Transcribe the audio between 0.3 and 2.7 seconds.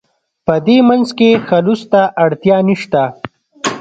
په دې منځ کې خلوص ته اړتیا